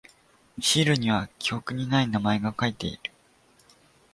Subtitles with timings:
[0.59, 3.13] シールには記憶にない名前が書いてある。